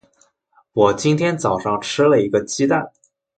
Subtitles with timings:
[0.73, 2.91] 我今天早上吃了一个鸡蛋。